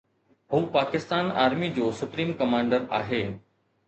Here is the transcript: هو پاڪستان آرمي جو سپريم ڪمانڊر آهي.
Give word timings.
هو 0.53 0.59
پاڪستان 0.77 1.29
آرمي 1.41 1.69
جو 1.75 1.91
سپريم 1.99 2.31
ڪمانڊر 2.39 2.89
آهي. 3.01 3.21